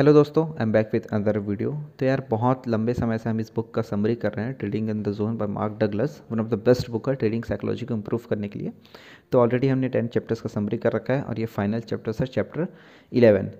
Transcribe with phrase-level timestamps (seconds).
[0.00, 3.40] Hello दोस्तों I am back with other video तो यार, बहुत लंबे समय से हम
[3.40, 6.40] इस बुक का समरी कर रहे हैं trading in the zone by Mark Douglas one
[6.40, 8.72] of the best book है ट्रेडिंग साइकोलॉजी को इम्प्रूव करने के लिए.
[9.32, 12.26] तो ऑलरेडी हमने टेन चैप्टर्स का समरी कर रखा है और ये फाइनल चैप्टर्स है
[12.26, 12.66] चैप्टर
[13.12, 13.50] इलेवन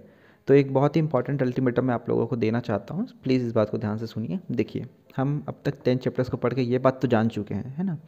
[0.49, 3.53] तो एक बहुत ही इंपॉर्टेंट अल्टीमेटम मैं आप लोगों को देना चाहता हूँ प्लीज़ इस
[3.53, 4.39] बात को ध्यान से सुनिए.
[4.51, 4.87] देखिए,
[5.17, 7.85] हम अब तक टेन चैप्टर्स को पढ़ के ये बात तो जान चुके हैं, है
[7.85, 7.99] ना?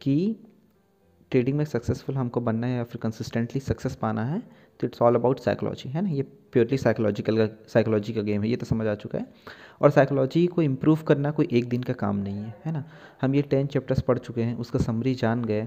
[0.00, 0.36] कि
[1.30, 4.42] ट्रेडिंग में सक्सेसफुल हमको बनना है या फिर कंसिस्टेंटली सक्सेस पाना है
[4.80, 6.08] तो इट्स ऑल अबाउट साइकोलॉजी है ना?
[6.10, 6.22] ये
[6.52, 9.26] प्योरली साइकोलॉजिकल का साइकोलॉजी का गेम है, ये तो समझ आ चुका है।
[9.80, 12.84] और साइकोलॉजी को इम्प्रूव करना कोई एक दिन का काम नहीं है है ना?
[13.22, 15.66] हम ये टेन चैप्टर्स पढ़ चुके हैं, उसका समरी जान गए,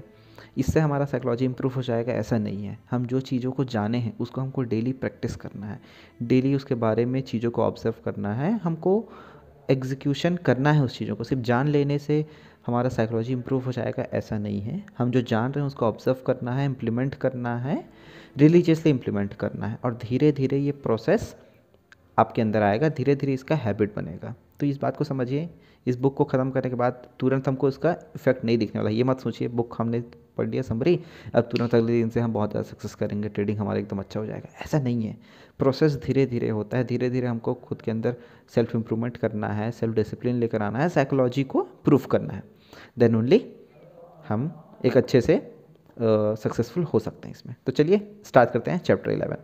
[0.58, 4.16] इससे हमारा साइकोलॉजी इम्प्रूव हो जाएगा, ऐसा नहीं है। हम जो चीज़ों को जाने हैं,
[4.18, 5.80] उसको हमको डेली प्रैक्टिस करना है।
[6.22, 8.98] डेली उसके बारे में चीज़ों को ऑब्ज़र्व करना है, हमको
[9.68, 12.24] एग्जीक्यूशन करना है उस चीज़ों को। सिर्फ़ जान लेने से
[12.66, 16.22] हमारा साइकोलॉजी इम्प्रूव हो जाएगा, ऐसा नहीं है। हम जो जान रहे हैं उसको ऑब्ज़र्व
[16.26, 17.82] करना है इम्प्लीमेंट करना है
[18.36, 21.34] रिलीजियसली इम्प्लीमेंट करना है। और धीरे धीरे ये प्रोसेस
[22.18, 25.48] आपके अंदर आएगा धीरे धीरे इसका हैबिट बनेगा। तो इस बात को समझिए।
[25.86, 29.04] इस बुक को ख़त्म करने के बाद तुरंत हमको इसका इफ़ेक्ट नहीं दिखने वाला। ये
[29.04, 30.00] मत सोचिए बुक हमने
[30.38, 30.98] पढ़ लिया समरी
[31.34, 34.26] अब तुरंत अगले दिन से हम बहुत ज़्यादा सक्सेस करेंगे ट्रेडिंग हमारा एकदम अच्छा हो
[34.26, 35.16] जाएगा। ऐसा नहीं है।
[35.60, 38.14] प्रोसेस धीरे धीरे होता है धीरे धीरे हमको खुद के अंदर
[38.54, 42.42] सेल्फ इम्प्रूवमेंट करना है सेल्फ डिसिप्लिन लेकर आना है साइकोलॉजी को प्रूफ करना है।
[42.98, 43.44] देन ओनली
[44.28, 44.52] हम
[44.84, 45.36] एक अच्छे से
[45.96, 49.36] सक्सेसफुल uh, हो सकते हैं इसमें। तो चलिए स्टार्ट करते हैं चैप्टर इलेवन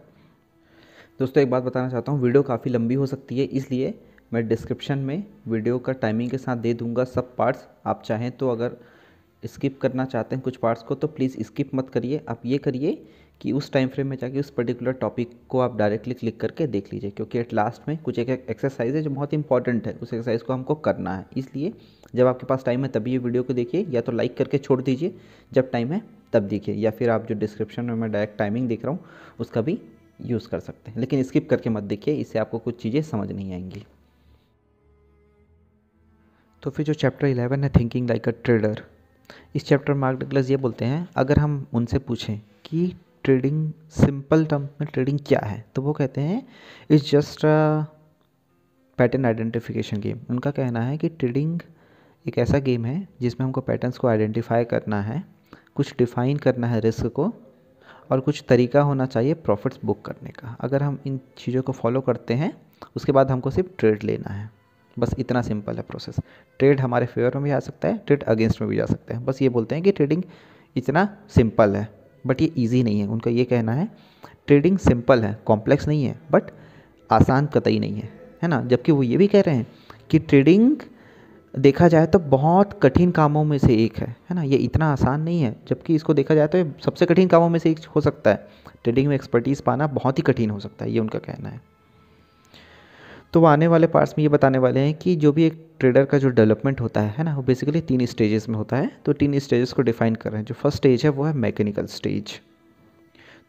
[1.21, 3.95] दोस्तों एक बात बताना चाहता हूँ वीडियो काफ़ी लंबी हो सकती है इसलिए
[4.33, 8.51] मैं डिस्क्रिप्शन में वीडियो का टाइमिंग के साथ दे दूँगा सब पार्ट्स आप चाहें तो
[8.51, 8.77] अगर
[9.43, 12.93] स्किप करना चाहते हैं कुछ पार्ट्स को तो प्लीज़ स्किप मत करिए। आप ये करिए
[13.41, 16.93] कि उस टाइम फ्रेम में जाके उस पर्टिकुलर टॉपिक को आप डायरेक्टली क्लिक करके देख
[16.93, 20.43] लीजिए, क्योंकि एट लास्ट में कुछ एक एक्सरसाइज है जो बहुत इंपॉर्टेंट है। उस एक्सरसाइज
[20.43, 21.73] को हमको करना है। इसलिए
[22.15, 24.81] जब आपके पास टाइम है, तभी ये वीडियो को देखिए, या तो लाइक करके छोड़
[24.83, 25.15] दीजिए,
[25.53, 28.85] जब टाइम है, तब देखिए, या फिर आप जो डिस्क्रिप्शन में मैं डायरेक्ट टाइमिंग देख
[28.85, 29.05] रहा हूँ,
[29.41, 29.79] उसका भी
[30.21, 33.53] यूज़ कर सकते हैं। लेकिन स्किप करके मत देखिए, इससे आपको कुछ चीज़ें समझ नहीं
[33.53, 33.85] आएँगी।
[36.63, 38.83] तो फिर जो चैप्टर इलेवन है थिंकिंग लाइक अ ट्रेडर
[39.57, 42.93] इस चैप्टर मार्क डगलस ये बोलते हैं, अगर हम उनसे पूछें कि
[43.25, 45.65] ट्रेडिंग, सिंपल टर्म में ट्रेडिंग क्या है?
[45.75, 46.47] तो वो कहते हैं
[46.91, 47.41] it's just
[48.99, 51.61] pattern identification game उनका कहना है कि ट्रेडिंग
[52.27, 55.23] एक ऐसा गेम है जिसमें हमको पैटर्न्स को आइडेंटिफाई करना है,
[55.75, 57.33] कुछ डिफ़ाइन करना है रिस्क को,
[58.11, 62.01] और कुछ तरीका होना चाहिए प्रॉफिट्स बुक करने का। अगर हम इन चीज़ों को फॉलो
[62.01, 62.53] करते हैं,
[62.97, 64.51] उसके बाद हमको सिर्फ़ ट्रेड लेना है।
[64.99, 66.17] बस इतना सिंपल है प्रोसेस
[66.59, 69.25] ट्रेड हमारे फेवर में भी आ सकता है ट्रेड अगेंस्ट में भी जा सकता है।
[69.25, 70.23] बस ये बोलते हैं कि ट्रेडिंग
[70.77, 73.89] इतना सिंपल है। बट ये ईजी नहीं है। उनका ये कहना है
[74.47, 76.51] ट्रेडिंग सिंपल है कॉम्प्लेक्स नहीं है बट
[77.11, 78.09] आसान कतई नहीं है।
[78.43, 78.61] है ना?
[78.63, 79.67] जबकि वो ये भी कह रहे हैं
[80.11, 80.77] कि ट्रेडिंग
[81.55, 84.43] देखा जाए तो बहुत कठिन कामों में से एक है। है ना?
[84.43, 87.71] ये इतना आसान नहीं है, जबकि इसको देखा जाए तो सबसे कठिन कामों में से
[87.71, 88.49] एक हो सकता है।
[88.85, 91.61] ट्रेडिंग में एक्सपर्टीज़ पाना बहुत ही कठिन हो सकता है, ये उनका कहना है।
[93.33, 96.05] तो वो आने वाले पार्ट्स में ये बताने वाले हैं कि जो भी एक ट्रेडर
[96.05, 99.13] का जो डेवलपमेंट होता है है ना, वो बेसिकली तीन स्टेजेस में होता है। तो
[99.13, 102.41] तीन स्टेजेस को डिफाइन कर रहे हैं। जो फ़र्स्ट स्टेज है, वो है मैकेनिकल स्टेज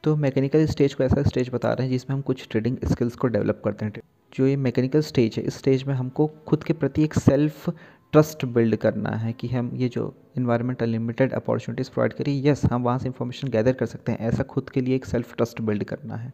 [0.04, 3.28] तो मैकेनिकल स्टेज को ऐसा स्टेज बता रहे हैं जिसमें हम कुछ ट्रेडिंग स्किल्स को
[3.28, 4.02] डेवलप करते हैं।
[4.34, 7.70] जो ये मैकेनिकल स्टेज है, इस स्टेज में हमको खुद के प्रति एक सेल्फ
[8.14, 12.84] ट्रस्ट बिल्ड करना है कि हम ये जो इन्वायरमेंट अनलिमिटेड अपॉर्चुनिटीज़ प्रोवाइड करी यस हम
[12.84, 15.84] वहाँ से इंफॉर्मेशन गैदर कर सकते हैं। ऐसा खुद के लिए एक सेल्फ ट्रस्ट बिल्ड
[15.84, 16.34] करना है।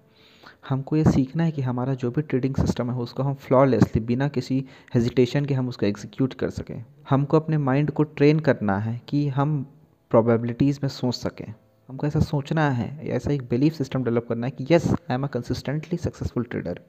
[0.69, 4.27] हमको ये सीखना है कि हमारा जो भी ट्रेडिंग सिस्टम है, उसको हम फ्लॉलेसली बिना
[4.27, 4.65] किसी
[4.95, 9.27] हेजिटेशन के हम उसको एग्जीक्यूट कर सकें। हमको अपने माइंड को ट्रेन करना है कि
[9.27, 9.65] हम
[10.09, 11.53] प्रोबेबिलिटीज़ में सोच सकें।
[11.89, 15.23] हमको ऐसा सोचना है, ऐसा एक बिलीफ सिस्टम डेवलप करना है कि yes I am
[15.23, 16.79] a consistently successful trader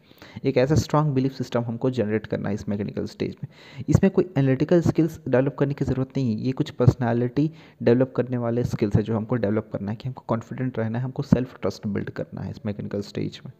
[0.44, 3.48] एक ऐसा स्ट्रॉन्ग बिलीफ सिस्टम हमको जनरेट करना है इस मैकेनिकल स्टेज में।
[3.88, 7.50] इसमें कोई एनालिटिकल स्किल्स डेवलप करने की ज़रूरत नहीं है, ये कुछ पर्सनैलिटी
[7.82, 11.04] डेवलप करने वाले स्किल्स है जो हमको डेवलप करना है कि हमको कॉन्फिडेंट रहना है,
[11.04, 13.52] हमको सेल्फ ट्रस्ट बिल्ड करना है इस मैकेनिकल स्टेज में।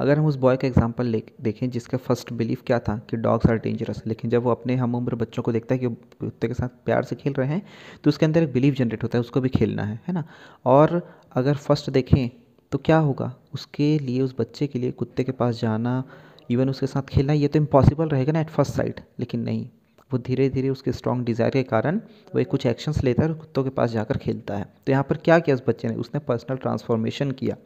[0.00, 3.46] अगर हम उस बॉय का एग्ज़ाम्पल ले, देखें जिसका फ़र्स्ट बिलीव क्या था कि डॉग्स
[3.46, 6.54] आर डेंजरस लेकिन जब वो अपने हम उम्र बच्चों को देखता है कि कुत्ते के
[6.54, 7.62] साथ प्यार से खेल रहे हैं
[8.04, 10.24] तो उसके अंदर एक बिलीव जनरेट होता है, उसको भी खेलना है है ना?
[10.66, 11.00] और
[11.32, 12.28] अगर फ़र्स्ट देखें
[12.72, 13.32] तो क्या होगा?
[13.54, 16.02] उसके लिए, उस बच्चे के लिए कुत्ते के पास जाना
[16.50, 19.68] इवन उसके साथ खेलना, ये तो इम्पॉसिबल रहेगा ना एट फ़र्स्ट साइड लेकिन नहीं।
[20.10, 21.96] वो धीरे धीरे उसके स्ट्रॉन्ग डिज़ायर के कारण
[22.34, 25.04] वो एक कुछ एक्शंस लेता है और कुत्तों के पास जाकर खेलता है। तो यहाँ
[25.04, 25.94] पर क्या किया उस बच्चे ने?
[25.96, 27.56] उसने पर्सनल ट्रांसफॉर्मेशन किया।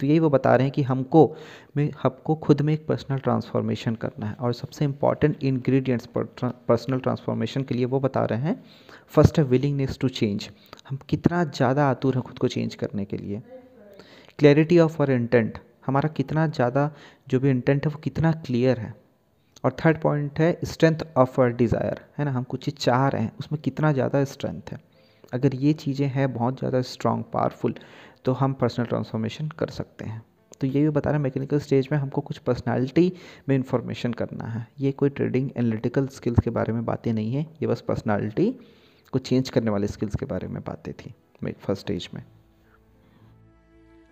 [0.00, 1.24] तो यही वो बता रहे हैं कि हमको
[1.76, 7.62] में, हमको खुद में एक पर्सनल ट्रांसफॉर्मेशन करना है और सबसे इंपॉर्टेंट इन्ग्रीडियंट्स पर्सनल ट्रांसफॉर्मेशन
[7.62, 8.62] के लिए वो बता रहे हैं
[9.14, 10.48] फ़र्स्ट है विलिंगनेस टू चेंज
[10.88, 13.42] हम कितना ज़्यादा आतुर हैं खुद को चेंज करने के लिए।
[14.38, 16.90] क्लैरिटी ऑफ़ आर इंटेंट हमारा कितना ज़्यादा
[17.28, 18.94] जो भी इंटेंट है वो कितना क्लियर है।
[19.64, 22.30] और थर्ड पॉइंट है स्ट्रेंथ ऑफ़ अर डिज़ायर है ना?
[22.30, 24.78] हम कुछ चीज़ चाह रहे हैं, उसमें कितना ज़्यादा स्ट्रेंथ है?
[25.34, 27.74] अगर ये चीज़ें हैं बहुत ज़्यादा स्ट्रॉन्ग पावरफुल
[28.24, 30.22] तो हम पर्सनल ट्रांसफॉर्मेशन कर सकते हैं।
[30.60, 33.12] तो ये भी बता रहे हैं मैकेनिकल स्टेज में हमको कुछ पर्सनालिटी
[33.48, 37.46] में इंफॉर्मेशन करना है। ये कोई ट्रेडिंग एनालिटिकल स्किल्स के बारे में बातें नहीं है,
[37.62, 38.50] ये बस पर्सनालिटी
[39.12, 41.14] को चेंज करने वाले स्किल्स के बारे में बातें थी
[41.44, 42.22] फ़र्स्ट स्टेज में।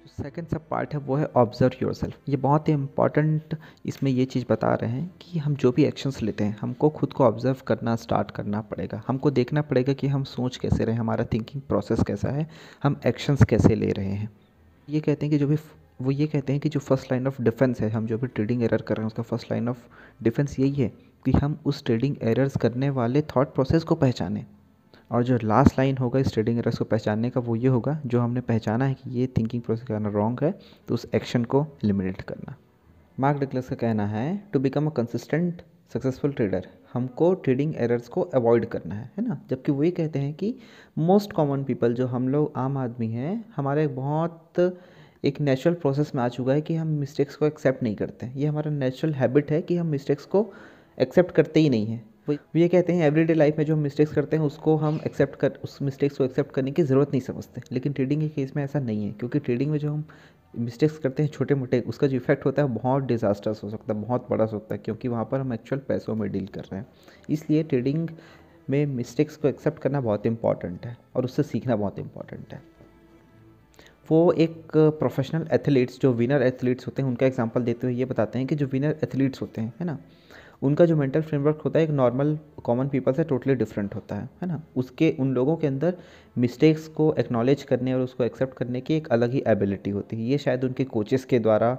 [0.08, 3.56] सेकेंड सब पार्ट है, वो है ऑब्ज़र्व योर सेल्फ ये बहुत ही इंपॉर्टेंट
[3.87, 7.12] इसमें ये चीज़ बता रहे हैं कि हम जो भी एक्शंस लेते हैं, हमको खुद
[7.12, 9.02] को ऑब्ज़र्व करना स्टार्ट करना पड़ेगा.
[9.08, 12.49] हमको देखना पड़ेगा कि हम सोच कैसे रहे हमारा थिंकिंग प्रोसेस कैसा है,
[12.82, 14.31] हम एक्शंस कैसे ले रहे हैं.
[14.88, 15.56] ये कहते हैं कि जो भी
[16.02, 18.62] वो ये कहते हैं कि जो फ़र्स्ट लाइन ऑफ़ डिफेंस है, हम जो भी ट्रेडिंग
[18.62, 19.78] एरर कर रहे हैं, उसका फ़र्स्ट लाइन ऑफ़
[20.22, 20.88] डिफेंस यही है
[21.25, 24.44] कि हम उस ट्रेडिंग एरर्स करने वाले थॉट प्रोसेस को पहचानें.
[25.10, 28.20] और जो लास्ट लाइन होगा इस ट्रेडिंग एरर्स को पहचानने का वो ये होगा, जो
[28.20, 30.50] हमने पहचाना है कि ये थिंकिंग प्रोसेस करना रॉन्ग है
[30.88, 32.56] तो उस एक्शन को एलिमिनेट करना।
[33.19, 35.62] मार्क डिक्लस का कहना है to become a consistent
[35.93, 39.40] successful trader हमको ट्रेडिंग एरर्स को अवॉइड करना है। है ना?
[39.50, 40.55] जबकि वही कहते हैं कि
[40.99, 44.58] मोस्ट कॉमन पीपल जो हम लोग आम आदमी हैं, हमारे बहुत,
[45.25, 48.46] एक नेचुरल प्रोसेस में आ चुका है कि हम मिस्टेक्स को एक्सेप्ट नहीं करते ये
[48.46, 50.46] हमारा नेचुरल हैबिट है कि हम मिस्टेक्स को
[50.99, 54.12] एक्सेप्ट करते ही नहीं हैं। वो ये कहते हैं एवरीडे लाइफ में जो हम मिस्टेक्स
[54.12, 57.60] करते हैं, उसको हम एक्सेप्ट कर, उस मिस्टेक्स को एक्सेप्ट करने की ज़रूरत नहीं समझते।
[57.72, 60.04] लेकिन ट्रेडिंग के केस में ऐसा नहीं है, क्योंकि ट्रेडिंग में जो हम
[60.54, 64.00] मिस्टेक्स करते हैं छोटे मोटे उसका जो इफ़ेक्ट होता है, बहुत डिज़ास्टर्स हो सकता है,
[64.02, 66.76] बहुत बड़ा हो सकता है, क्योंकि वहाँ पर हम एक्चुअल पैसों में डील कर रहे
[66.76, 66.86] हैं।
[67.30, 68.08] इसलिए ट्रेडिंग
[68.70, 72.62] में मिस्टेक्स को एक्सेप्ट करना बहुत इंपॉर्टेंट है, और उससे सीखना बहुत इंपॉर्टेंट है।
[74.08, 78.38] वो एक प्रोफेशनल एथलीट्स जो विनर एथलीट्स होते हैं, उनका एग्जांपल देते हुए ये बताते
[78.38, 79.98] हैं कि जो विनर एथलीट्स होते हैं, है ना?
[80.62, 84.31] उनका जो मेंटल फ्रेमवर्क होता है, एक नॉर्मल कॉमन पीपल से टोटली डिफरेंट होता है
[84.43, 84.62] है ना?
[84.76, 85.96] उसके, उन लोगों के अंदर
[86.38, 90.22] मिस्टेक्स को एक्नॉलेज करने और उसको एक्सेप्ट करने की एक अलग ही एबिलिटी होती है।
[90.22, 91.78] ये शायद उनके कोचेस के द्वारा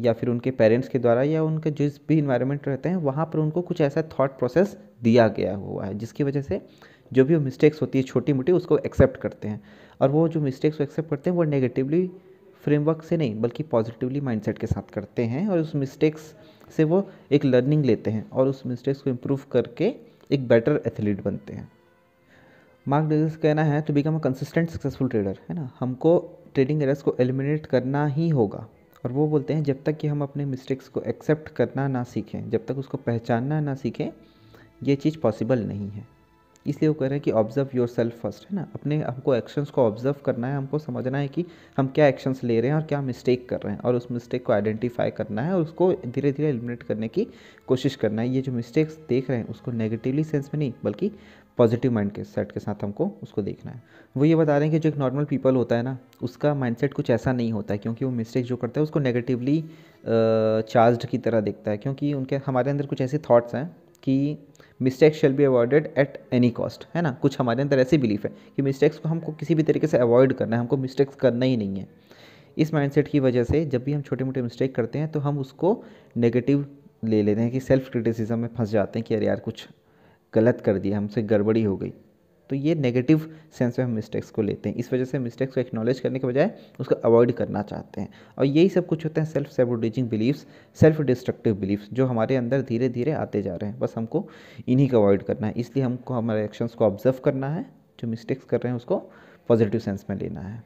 [0.00, 3.38] या फिर उनके पेरेंट्स के द्वारा या उनके जिस भी इन्वायरमेंट रहते हैं, वहाँ पर
[3.38, 6.60] उनको कुछ ऐसा थॉट प्रोसेस दिया गया हुआ है, जिसकी वजह से
[7.12, 9.62] जो भी वो मिस्टेक्स होती है छोटी मोटी उसको एक्सेप्ट करते हैं।
[10.00, 12.10] और वो जो मिस्टेक्स को एक्सेप्ट करते हैं, वो नेगेटिवली
[12.62, 16.34] फ्रेमवर्क से नहीं, बल्कि पॉजिटिवली माइंडसेट के साथ करते हैं और उस मिस्टेक्स
[16.76, 19.94] से वो एक लर्निंग लेते हैं और उस मिस्टेक्स को इम्प्रूव करके
[20.30, 21.72] एक बेटर एथलीट बनते हैं।
[22.88, 25.70] मार्क डेविस कहना है to become a consistent successful trader है ना?
[25.80, 28.68] हमको ट्रेडिंग एरर्स को एलिमिनेट करना ही होगा।
[29.04, 32.50] और वो बोलते हैं, जब तक कि हम अपने मिस्टेक्स को एक्सेप्ट करना ना सीखें,
[32.50, 34.10] जब तक उसको पहचानना ना सीखें,
[34.82, 36.11] ये चीज़ पॉसिबल नहीं है।
[36.66, 38.66] इसलिए वो कह रहे हैं कि ऑब्ज़र्व योर सेल्फ फ़र्स्ट है ना?
[38.74, 41.44] अपने हमको एक्शंस को ऑब्ज़र्व करना है, हमको समझना है कि
[41.76, 44.46] हम क्या एक्शंस ले रहे हैं और क्या मिस्टेक कर रहे हैं और उस मिस्टेक
[44.46, 47.26] को आइडेंटिफाई करना है और उसको धीरे धीरे एलिमिनेट करने की
[47.68, 51.10] कोशिश करना है। ये जो मिस्टेक्स देख रहे हैं, उसको नेगेटिवली सेंस में नहीं, बल्कि
[51.58, 53.82] पॉजिटिव माइंड के सेट के साथ हमको उसको देखना है।
[54.16, 56.94] वो ये बता रहे हैं कि जो एक नॉर्मल पीपल होता है ना, उसका माइंडसेट
[56.94, 59.60] कुछ ऐसा नहीं होता है, क्योंकि वो मिस्टेक जो करता है, उसको नेगेटिवली
[60.06, 63.66] चार्ज की तरह देखता है, क्योंकि उनके, हमारे अंदर कुछ ऐसे थॉट्स हैं
[64.02, 64.38] कि
[64.82, 67.10] mistake shall be avoided at any cost है ना?
[67.12, 70.32] कुछ हमारे अंदर ऐसी बिलीफ है कि मिस्टेक्स को हमको किसी भी तरीके से अवॉइड
[70.32, 71.88] करना है, हमको मिस्टेक्स करना ही नहीं है।
[72.56, 75.38] इस माइंडसेट की वजह से जब भी हम छोटे मोटे मिस्टेक करते हैं तो हम
[75.38, 75.82] उसको
[76.16, 76.66] नेगेटिव
[77.04, 79.66] ले लेते हैं कि सेल्फ क्रिटिसिज्म में फंस जाते हैं कि अरे यार कुछ
[80.32, 81.92] गलत कर दिया, हमसे गड़बड़ी हो गई।
[82.52, 83.18] तो ये नेगेटिव
[83.52, 86.26] सेंस में हम मिस्टेक्स को लेते हैं। इस वजह से मिस्टेक्स को एक्नॉलेज करने के
[86.26, 86.50] बजाय
[86.80, 88.08] उसको अवॉइड करना चाहते हैं।
[88.38, 92.62] और यही सब कुछ होते हैं self sabotaging believes self destructive believes जो हमारे अंदर
[92.62, 94.28] धीरे धीरे आते जा रहे हैं। बस हमको
[94.68, 97.64] इन्हीं को अवॉइड करना है। इसलिए हमको हमारे एक्शंस को ऑब्ज़र्व करना है।
[98.00, 98.96] जो मिस्टेक्स कर रहे हैं उसको
[99.48, 100.62] पॉजिटिव सेंस में लेना है।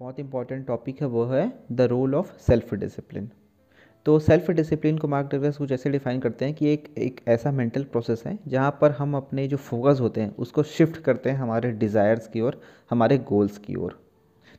[0.00, 3.30] बहुत इंपॉर्टेंट टॉपिक है, वो है the role of self discipline
[4.06, 7.50] तो सेल्फ डिसिप्लिन को मार्क डगलस कुछ ऐसे डिफाइन करते हैं कि एक एक ऐसा
[7.50, 11.36] मेंटल प्रोसेस है जहाँ पर हम अपने जो फोकस होते हैं, उसको शिफ्ट करते हैं
[11.36, 13.98] हमारे डिज़ायर्स की ओर, हमारे गोल्स की ओर।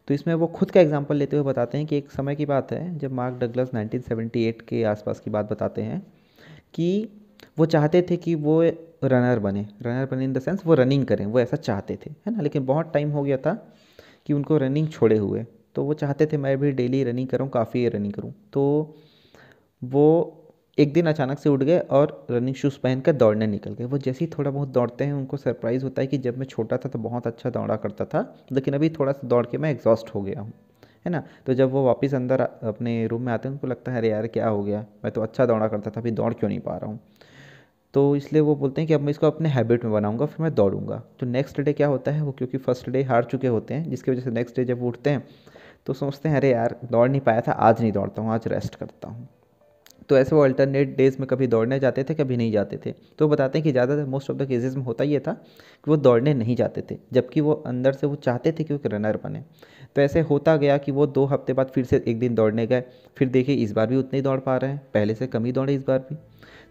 [0.07, 2.71] तो इसमें वो खुद का एग्जांपल लेते हुए बताते हैं कि एक समय की बात
[2.71, 6.01] है जब मार्क डगलस 1978 के आसपास की बात बताते हैं
[6.73, 7.09] कि
[7.59, 8.61] वो चाहते थे कि वो
[9.03, 12.35] रनर बने। रनर बने इन द सेंस वो रनिंग करें, वो ऐसा चाहते थे, है
[12.35, 12.41] ना?
[12.41, 13.73] लेकिन बहुत टाइम हो गया था
[14.25, 17.87] कि उनको रनिंग छोड़े हुए। तो वो चाहते थे मैं भी डेली रनिंग करूँ, काफ़ी
[17.89, 18.95] रनिंग करूँ। तो
[19.81, 20.41] वो
[20.77, 23.97] एक दिन अचानक से उठ गए और रनिंग शूज़ पहन कर दौड़ने निकल गए। वो
[23.97, 26.89] जैसे ही थोड़ा बहुत दौड़ते हैं, उनको सरप्राइज़ होता है कि जब मैं छोटा था
[26.89, 30.21] तो बहुत अच्छा दौड़ा करता था, लेकिन अभी थोड़ा सा दौड़ के मैं एग्जॉस्ट हो
[30.21, 30.51] गया हूँ,
[31.05, 31.23] है ना?
[31.45, 34.27] तो जब वो वापस अंदर अपने रूम में आते हैं, उनको लगता है, अरे यार,
[34.27, 34.85] क्या हो गया?
[35.03, 36.99] मैं तो अच्छा दौड़ा करता था, अभी दौड़ क्यों नहीं पा रहा हूँ?
[37.93, 40.53] तो इसलिए वो बोलते हैं कि अब मैं इसको अपने हैबिट में बनाऊँगा, फिर मैं
[40.55, 43.89] दौड़ूँगा। तो नेक्स्ट डे क्या होता है वो, क्योंकि फ़र्स्ट डे हार चुके होते हैं,
[43.89, 45.23] जिसकी वजह से नेक्स्ट डे जब उठते हैं
[45.85, 48.75] तो सोचते हैं, अरे यार, दौड़ नहीं पाया था, आज नहीं दौड़ता हूँ, आज रेस्ट
[48.75, 49.27] करता हूँ।
[50.09, 53.27] तो ऐसे वो अल्टरनेट डेज़ में कभी दौड़ने जाते थे, कभी नहीं जाते थे। तो
[53.27, 56.33] बताते हैं कि ज़्यादातर मोस्ट ऑफ़ द केसेस में होता ये था कि वो दौड़ने
[56.33, 59.43] नहीं जाते थे, जबकि वो अंदर से वो चाहते थे कि वो रनर बने।
[59.95, 62.83] तो ऐसे होता गया कि वो दो हफ़्ते बाद फिर से एक दिन दौड़ने गए।
[63.17, 65.51] फिर देखिए, इस बार भी उतने ही दौड़ पा रहे हैं, पहले से कम ही
[65.51, 66.15] दौड़े इस बार भी।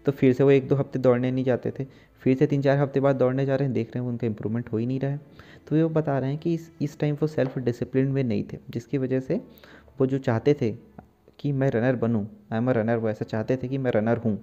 [0.05, 1.85] तो फिर से वो एक दो हफ़्ते दौड़ने नहीं जाते थे,
[2.21, 4.71] फिर से तीन चार हफ़्ते बाद दौड़ने जा रहे हैं, देख रहे हैं उनका इंप्रूवमेंट
[4.71, 5.19] हो ही नहीं रहा है।
[5.67, 8.57] तो वो बता रहे हैं कि इस इस टाइम वो सेल्फ डिसिप्लिन में नहीं थे,
[8.69, 9.41] जिसकी वजह से
[9.99, 10.73] वो जो चाहते थे
[11.39, 14.17] कि मैं रनर बनूँ। आई एम अ रनर वो ऐसा चाहते थे कि मैं रनर
[14.17, 14.37] हूँ।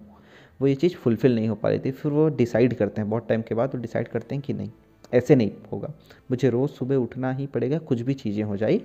[0.61, 3.29] वो ये चीज़ फुलफ़िल नहीं हो पा रही थी। फिर वो डिसाइड करते हैं, बहुत
[3.29, 4.71] टाइम के बाद वो डिसाइड करते हैं कि नहीं,
[5.13, 5.93] ऐसे नहीं होगा।
[6.31, 8.81] मुझे रोज़ सुबह उठना ही पड़ेगा, कुछ भी चीज़ें हो जाए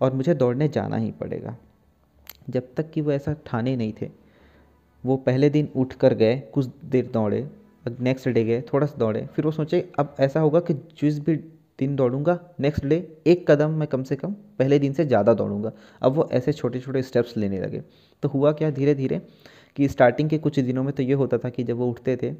[0.00, 1.56] और मुझे दौड़ने जाना ही पड़ेगा।
[2.50, 4.10] जब तक कि वो ऐसा ठाने नहीं थे,
[5.04, 7.48] वो पहले दिन उठ कर गए, कुछ देर दौड़े
[8.00, 11.36] नेक्स्ट डे गए, थोड़ा सा दौड़े, फिर वो सोचे, अब ऐसा होगा कि जिस भी
[11.78, 15.72] दिन दौड़ूँगा नेक्स्ट डे एक कदम मैं कम से कम पहले दिन से ज़्यादा दौड़ूँगा।
[16.02, 17.82] अब वो ऐसे छोटे छोटे स्टेप्स लेने लगे।
[18.22, 19.20] तो हुआ क्या धीरे धीरे
[19.76, 22.32] कि स्टार्टिंग के कुछ दिनों में तो ये होता था कि जब वो उठते थे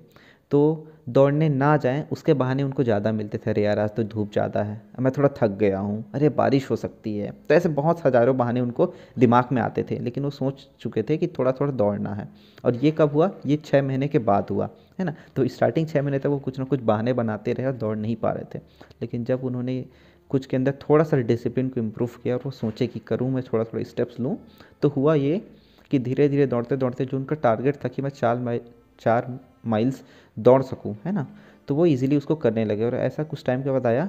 [0.51, 4.31] तो दौड़ने ना जाएँ, उसके बहाने उनको ज़्यादा मिलते थे। अरे यार, आज तो धूप
[4.33, 8.05] ज़्यादा है मैं थोड़ा थक गया हूँ, अरे बारिश हो सकती है। तो ऐसे बहुत
[8.07, 11.73] हज़ारों बहाने उनको दिमाग में आते थे, लेकिन वो सोच चुके थे कि थोड़ा थोड़ा
[11.73, 12.29] दौड़ना है।
[12.65, 13.31] और ये कब हुआ?
[13.47, 15.15] ये छः महीने के बाद हुआ। है ना?
[15.37, 18.17] तो स्टार्टिंग छः महीने तक वो कुछ ना कुछ बहाने बनाते रहे और दौड़ नहीं
[18.17, 18.63] पा रहे थे।
[19.03, 19.85] लेकिन जब उन्होंने
[20.31, 23.43] कुछ के अंदर थोड़ा सा डिसिप्लिन को इम्प्रूव किया और वो सोचे कि करूँ मैं
[23.43, 24.37] थोड़ा थोड़ा स्टेप्स लूँ
[24.83, 25.41] तो हुआ ये
[25.91, 28.61] कि धीरे धीरे दौड़ते दौड़ते जो उनका टारगेट था कि मैं चार माइल
[29.01, 30.03] चार माइल्स
[30.37, 31.27] दौड़ सकूँ, है ना?
[31.69, 34.09] तो वो ईज़िली उसको करने लगे और ऐसा कुछ टाइम के बाद आया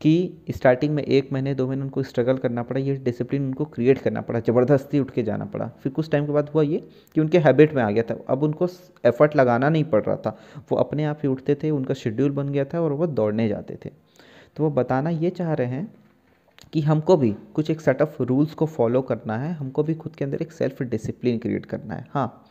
[0.00, 3.98] कि स्टार्टिंग में एक महीने, दो महीने उनको स्ट्रगल करना पड़ा, ये डिसिप्लिन उनको क्रिएट
[3.98, 6.78] करना पड़ा, ज़बरदस्ती उठ के जाना पड़ा। फिर कुछ टाइम के बाद हुआ ये
[7.14, 8.68] कि उनके हैबिट में आ गया था। अब उनको
[9.04, 10.36] एफर्ट लगाना नहीं पड़ रहा था।
[10.72, 13.78] वो अपने आप ही उठते थे, उनका शेड्यूल बन गया था और वो दौड़ने जाते
[13.84, 13.90] थे।
[14.56, 15.92] तो वो बताना ये चाह रहे हैं
[16.72, 20.16] कि हमको भी कुछ एक सेट ऑफ़ रूल्स को फॉलो करना है, हमको भी खुद
[20.16, 22.43] के अंदर एक सेल्फ डिसिप्लिन क्रिएट करना है। हाँ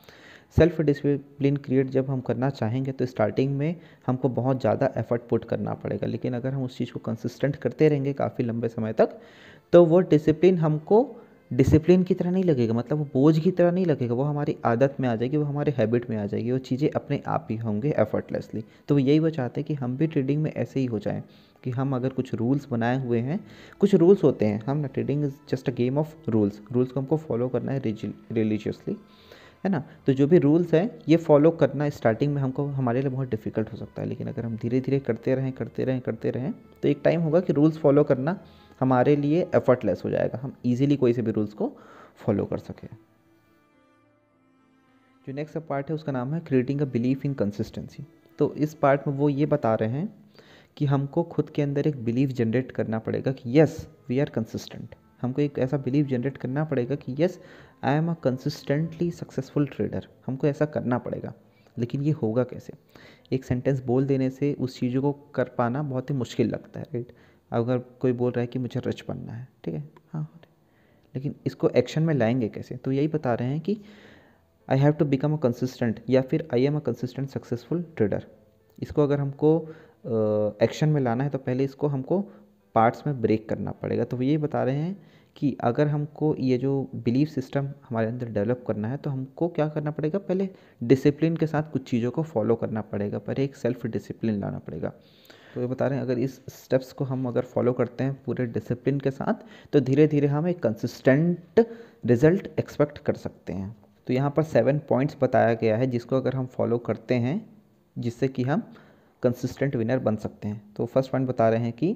[0.55, 3.75] सेल्फ डिसिप्लिन क्रिएट जब हम करना चाहेंगे तो स्टार्टिंग में
[4.07, 7.89] हमको बहुत ज़्यादा एफर्ट पुट करना पड़ेगा। लेकिन अगर हम उस चीज़ को कंसिस्टेंट करते
[7.89, 9.19] रहेंगे काफ़ी लंबे समय तक
[9.73, 11.05] तो वो डिसिप्लिन हमको
[11.51, 14.95] डिसिप्लिन की तरह नहीं लगेगा। मतलब वो बोझ की तरह नहीं लगेगा। वो हमारी आदत
[14.99, 17.93] में आ जाएगी, वो हमारे हैबिट में आ जाएगी। वो चीज़ें अपने आप ही होंगे
[17.99, 21.23] एफर्टलेसली तो यही वो चाहते हैं कि हम भी ट्रेडिंग में ऐसे ही हो जाएँ,
[21.63, 23.39] कि हम अगर कुछ रूल्स बनाए हुए हैं,
[23.81, 26.99] कुछ रूल्स होते हैं, हम ना trading is just a game of rules rules को
[26.99, 27.81] हमको फॉलो करना है
[28.31, 28.97] रिलीजियसली
[29.63, 29.83] है ना?
[30.07, 33.71] तो जो भी रूल्स हैं, ये फॉलो करना स्टार्टिंग में हमको, हमारे लिए बहुत डिफ़िकल्ट
[33.71, 36.51] हो सकता है। लेकिन अगर हम धीरे धीरे करते रहें करते रहें करते रहें
[36.83, 38.39] तो एक टाइम होगा कि रूल्स फॉलो करना
[38.81, 41.71] हमारे लिए एफर्टलेस हो जाएगा। हम ईजिली कोई से भी रूल्स को
[42.15, 42.87] फॉलो कर सकें।
[45.27, 48.05] जो नेक्स्ट पार्ट है, उसका नाम है creating a belief in consistency
[48.39, 50.13] तो इस पार्ट में वो ये बता रहे हैं
[50.77, 54.95] कि हमको खुद के अंदर एक बिलीफ जनरेट करना पड़ेगा कि यस वी आर कंसिस्टेंट
[55.23, 57.39] हमको एक ऐसा बिलीव जनरेट करना पड़ेगा कि yes
[57.83, 61.33] I am a consistently successful trader हमको ऐसा करना पड़ेगा।
[61.77, 62.73] लेकिन ये होगा कैसे?
[63.31, 66.85] एक सेंटेंस बोल देने से उस चीज़ों को कर पाना बहुत ही मुश्किल लगता है
[66.93, 67.11] राइट
[67.51, 69.89] अगर कोई बोल रहा है कि मुझे रच बनना है ठीक है?
[70.13, 70.29] हाँ
[71.15, 72.77] लेकिन इसको एक्शन में लाएँगे कैसे?
[72.77, 73.77] तो यही बता रहे हैं कि
[74.69, 78.25] I have to become a consistent या फिर I am a consistent successful trader
[78.79, 79.57] इसको अगर हमको
[80.63, 82.19] एक्शन uh, में लाना है तो पहले इसको हमको
[82.75, 84.95] पार्ट्स में ब्रेक करना पड़ेगा। तो वो ये बता रहे हैं
[85.35, 89.67] कि अगर हमको ये जो बिलीफ सिस्टम हमारे अंदर डेवलप करना है तो हमको क्या
[89.67, 90.19] करना पड़ेगा?
[90.19, 90.49] पहले
[90.81, 94.93] डिसिप्लिन के साथ कुछ चीज़ों को फॉलो करना पड़ेगा। पहले एक सेल्फ डिसिप्लिन लाना पड़ेगा।
[95.53, 98.45] तो ये बता रहे हैं, अगर इस स्टेप्स को हम अगर फॉलो करते हैं पूरे
[98.47, 101.65] डिसिप्लिन के साथ तो धीरे धीरे हम एक कंसिस्टेंट
[102.05, 103.75] रिज़ल्ट एक्सपेक्ट कर सकते हैं।
[104.07, 107.39] तो यहाँ पर सेवन पॉइंट्स बताया गया है, जिसको अगर हम फॉलो करते हैं,
[107.95, 108.63] जिससे कि हम
[109.23, 111.95] कंसिस्टेंट विनर बन सकते हैं। तो फ़र्स्ट पॉइंट बता रहे हैं कि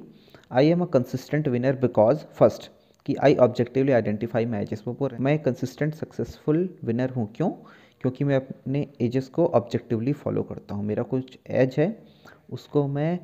[0.52, 2.70] I am a consistent winner because first
[3.06, 7.50] कि I objectively identify my edges वो मैं कंसिस्टेंट सक्सेसफुल विनर हूँ। क्यों?
[8.02, 11.96] क्योंकि मैं अपने एजेस को ऑब्जेक्टिवली फॉलो करता हूँ। मेरा कुछ एज है,
[12.52, 13.20] उसको मैं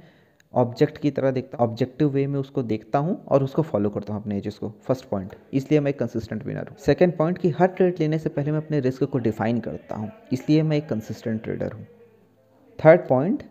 [0.54, 4.22] ऑब्जेक्ट की तरह देखता ऑब्जेक्टिव वे में उसको देखता हूँ और उसको फॉलो करता हूँ
[4.22, 7.68] अपने एजेस को। फ़र्स्ट पॉइंट इसलिए मैं एक कंसिस्टेंट विनर हूँ। सेकेंड पॉइंट कि हर
[7.68, 11.42] ट्रेड लेने से पहले मैं अपने रिस्क को डिफाइन करता हूँ। इसलिए मैं एक कंसिस्टेंट
[11.44, 11.86] ट्रेडर हूँ।
[12.80, 13.44] थर्ड पॉइंट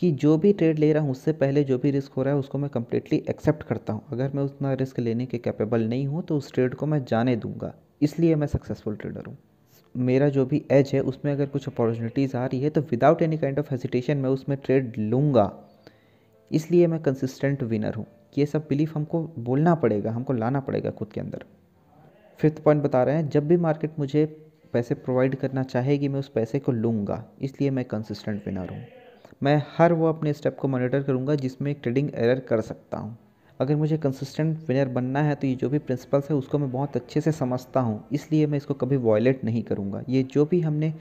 [0.00, 2.40] कि जो भी ट्रेड ले रहा हूँ, उससे पहले जो भी रिस्क हो रहा है,
[2.40, 6.22] उसको मैं कम्प्लीटली एक्सेप्ट करता हूँ। अगर मैं उतना रिस्क लेने के कैपेबल नहीं हूँ
[6.22, 9.36] तो उस ट्रेड को मैं जाने दूँगा। इसलिए मैं सक्सेसफुल ट्रेडर हूँ।
[9.94, 13.38] मेरा जो भी एज है, उसमें अगर कुछ अपॉर्चुनिटीज़ आ रही है तो without any
[13.38, 15.52] kind of hesitation मैं उसमें ट्रेड लूँगा।
[16.50, 18.06] इसलिए मैं कंसिस्टेंट विनर हूँ।
[18.38, 21.44] ये सब बिलीफ हमको बोलना पड़ेगा, हमको लाना पड़ेगा खुद के अंदर।
[22.40, 24.24] फिफ्थ पॉइंट बता रहे हैं, जब भी मार्केट मुझे
[24.72, 28.82] पैसे प्रोवाइड करना चाहेगी, मैं उस पैसे को लूँगा। इसलिए मैं कंसिस्टेंट विनर हूँ।
[29.42, 33.16] मैं हर वो अपने स्टेप को मॉनिटर करूँगा जिसमें ट्रेडिंग एरर कर सकता हूँ।
[33.60, 36.96] अगर मुझे कंसिस्टेंट विनर बनना है तो ये जो भी प्रिंसिपल्स है उसको मैं बहुत
[36.96, 40.92] अच्छे से समझता हूँ, इसलिए मैं इसको कभी वॉयलेट नहीं करूँगा। ये जो भी हमने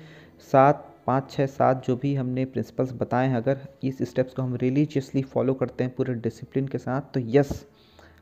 [0.51, 4.55] सात, पाँच छः सात जो भी हमने प्रिंसिपल्स बताए हैं, अगर इस स्टेप्स को हम
[4.55, 7.65] रिलीजियसली फॉलो करते हैं पूरे डिसिप्लिन के साथ तो यस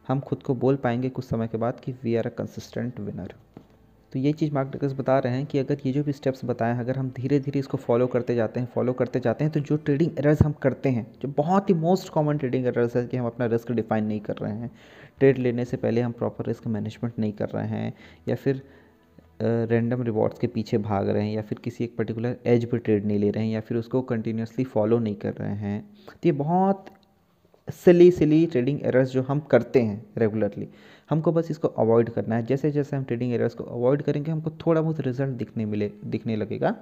[0.07, 3.33] हम खुद को बोल पाएँगे कुछ समय के बाद कि we are a consistent winner
[4.13, 6.77] तो ये चीज़ मार्क डगलस बता रहे हैं कि अगर ये जो भी स्टेप्स बताएँ,
[6.79, 9.77] अगर हम धीरे धीरे इसको फॉलो करते जाते हैं फॉलो करते जाते हैं तो जो
[9.77, 13.25] ट्रेडिंग एरर्स हम करते हैं, जो बहुत ही मोस्ट कॉमन ट्रेडिंग एरर्स है कि हम
[13.25, 14.71] अपना रिस्क डिफाइन नहीं कर रहे हैं।
[15.19, 17.93] ट्रेड लेने से पहले हम प्रॉपर रिस्क मैनेजमेंट नहीं कर रहे हैं,
[18.27, 18.61] या फिर
[19.41, 23.05] रैंडम रिवॉर्ड्स के पीछे भाग रहे हैं, या फिर किसी एक पर्टिकुलर एज पर ट्रेड
[23.05, 26.31] नहीं ले रहे हैं, या फिर उसको कंटिन्यूसली फॉलो नहीं कर रहे हैं। तो ये
[26.33, 26.85] बहुत
[27.67, 30.67] सिली सिली ट्रेडिंग एरर्स जो हम करते हैं रेगुलरली
[31.09, 34.51] हमको बस इसको अवॉइड करना है। जैसे जैसे हम ट्रेडिंग एरर्स को अवॉइड करेंगे, हमको
[34.65, 36.75] थोड़ा बहुत रिज़ल्ट दिखने मिले, दिखने लगेगा।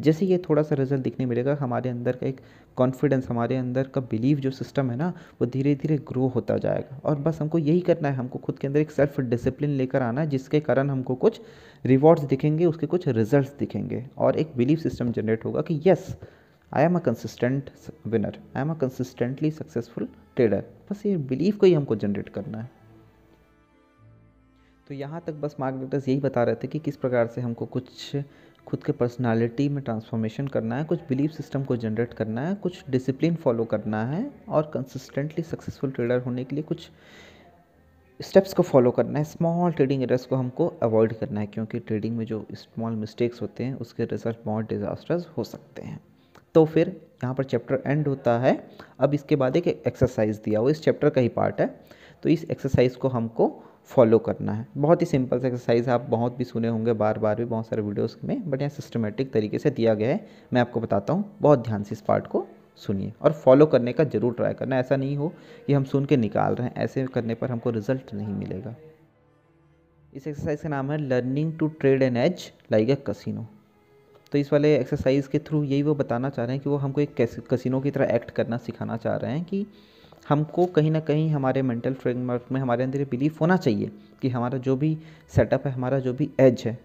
[0.00, 2.40] जैसे ये थोड़ा सा रिज़ल्ट दिखने मिलेगा, हमारे अंदर का एक
[2.76, 7.00] कॉन्फिडेंस हमारे अंदर का बिलीव जो सिस्टम है ना, वो धीरे धीरे ग्रो होता जाएगा।
[7.04, 10.20] और बस हमको यही करना है, हमको खुद के अंदर एक सेल्फ डिसिप्लिन लेकर आना
[10.20, 11.40] है, जिसके कारण हमको कुछ
[11.84, 16.16] रिवॉर्ड्स दिखेंगे, उसके कुछ रिज़ल्ट दिखेंगे। और एक बिलीव सिस्टम जनरेट होगा कि yes
[16.72, 17.70] I am a consistent
[18.06, 22.58] winner I am a consistently successful trader बस ये बिलीव को ही हमको जनरेट करना
[22.58, 22.79] है।
[24.90, 28.16] तो यहाँ तक बस मार्गदर्शक यही बता रहे थे कि किस प्रकार से हमको कुछ
[28.66, 32.82] खुद के पर्सनालिटी में ट्रांसफॉर्मेशन करना है, कुछ बिलीफ सिस्टम को जनरेट करना है, कुछ
[32.90, 36.90] डिसिप्लिन फॉलो करना है और कंसिस्टेंटली सक्सेसफुल ट्रेडर होने के लिए कुछ
[38.20, 42.16] स्टेप्स को फॉलो करना है। स्मॉल ट्रेडिंग एरर्स को हमको अवॉइड करना है क्योंकि ट्रेडिंग
[42.16, 46.00] में जो स्मॉल मिस्टेक्स होते हैं, उसके रिज़ल्ट बहुत डिज़ास्टर्स हो सकते हैं।
[46.54, 46.88] तो फिर
[47.22, 48.58] यहाँ पर चैप्टर एंड होता है।
[49.00, 51.74] अब इसके बाद एक एक्सरसाइज दिया वो इस चैप्टर का ही पार्ट है।
[52.22, 53.52] तो इस एक्सरसाइज को हमको
[53.88, 57.36] फॉलो करना है। बहुत ही सिंपल सा एक्सरसाइज आप बहुत भी सुने होंगे बार बार
[57.36, 60.80] भी बहुत सारे वीडियोस में बट यहाँ सिस्टमेटिक तरीके से दिया गया है। मैं आपको
[60.80, 62.46] बताता हूँ, बहुत ध्यान से इस पार्ट को
[62.82, 65.32] सुनिए और फॉलो करने का ज़रूर ट्राई करना। ऐसा नहीं हो
[65.66, 68.74] कि हम सुन के निकाल रहे हैं, ऐसे करने पर हमको रिज़ल्ट नहीं मिलेगा।
[70.12, 73.46] इस एक्सरसाइज का नाम है learning to trade an edge like a casino
[74.32, 77.00] तो इस वाले एक्सरसाइज के थ्रू यही वो बताना चाह रहे हैं कि वो हमको
[77.00, 77.14] एक
[77.50, 79.66] कसिनो की तरह एक्ट करना सिखाना चाह रहे हैं कि
[80.30, 83.90] हमको कहीं ना कहीं हमारे मेंटल फ्रेमवर्क में, हमारे अंदर बिलीफ होना चाहिए
[84.22, 84.96] कि हमारा जो भी
[85.28, 86.78] सेटअप है, हमारा जो भी एज है,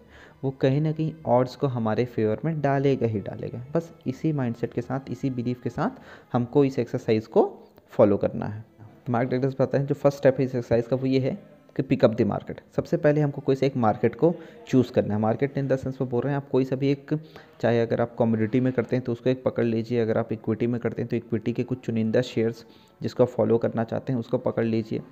[0.44, 4.72] वो कहीं ना कहीं ऑड्स को हमारे फेवर में डालेगा ही डालेगा। बस इसी माइंडसेट
[4.72, 7.50] के साथ, इसी बिलीफ के साथ हमको इस एक्सरसाइज को
[7.90, 8.64] फॉलो करना है।
[9.10, 11.38] मार्क डायग्राम्स बताते हैं, जो फ़र्स्ट स्टेप है इस एक्सरसाइज का वो ये है
[11.76, 14.34] कि पिकअप द मार्केट सबसे पहले हमको कोई से एक मार्केट को
[14.68, 16.90] चूज़ करना है। मार्केट इन द सेंस में बोल रहे हैं, आप कोई सा भी
[16.90, 17.14] एक,
[17.60, 20.66] चाहे अगर आप कम्युनिटी में करते हैं तो उसको एक पकड़ लीजिए। अगर आप इक्विटी
[20.66, 22.64] में करते हैं तो इक्विटी के कुछ चुनिंदा शेयर्स
[23.00, 25.02] जिसको आप फॉलो करना चाहते हैं, उसको पकड़ लीजिए।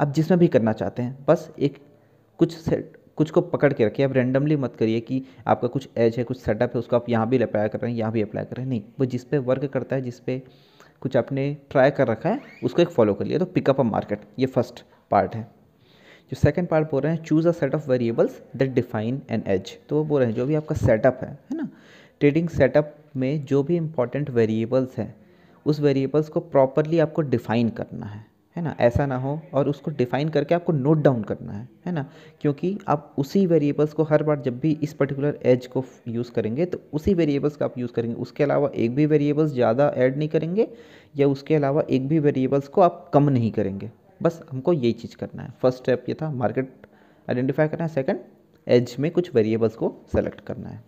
[0.00, 1.78] आप जिसमें भी करना चाहते हैं, बस एक
[2.40, 6.16] कुछ सेट कुछ को पकड़ के रखिए। आप रेंडमली मत करिए कि आपका कुछ एज
[6.18, 8.44] है, कुछ सेटअप है, उसको आप यहाँ भी अप्लाई कर रहे हैं, यहाँ भी अप्लाई
[8.44, 10.42] कर रहे हैं। नहीं, वो जिस पे वर्क करता है, जिस पे
[11.00, 14.20] कुछ आपने ट्राई कर रखा है, उसको एक फॉलो कर लिया। तो पिकअप अ मार्केट
[14.38, 15.59] ये फ़र्स्ट पार्ट है।
[16.30, 19.76] जो सेकंड पार्ट बोल रहे हैं choose a set of variables that define an edge
[19.88, 21.68] तो वो बोल रहे हैं, जो भी आपका सेटअप है है ना?
[22.20, 25.14] ट्रेडिंग सेटअप में जो भी इंपॉर्टेंट वेरिएबल्स हैं,
[25.66, 28.24] उस वेरिएबल्स को प्रॉपरली आपको डिफ़ाइन करना है
[28.56, 28.74] है ना?
[28.80, 32.06] ऐसा ना हो और उसको डिफ़ाइन करके आपको नोट डाउन करना है है ना?
[32.40, 36.66] क्योंकि आप उसी वेरिएबल्स को हर बार जब भी इस पर्टिकुलर एज को यूज़ करेंगे
[36.66, 40.28] तो उसी वेरिएबल्स का आप यूज़ करेंगे। उसके अलावा एक भी वेरिएबल्स ज़्यादा ऐड नहीं
[40.28, 40.68] करेंगे
[41.14, 43.90] या उसके अलावा एक भी वेरिएबल्स को आप कम नहीं करेंगे।
[44.22, 46.72] बस हमको यही चीज़ करना है। फ़र्स्ट स्टेप ये था मार्केट
[47.28, 48.18] आइडेंटिफाई करना है। सेकंड
[48.66, 50.82] एज में कुछ वेरिएबल्स को सेलेक्ट करना है।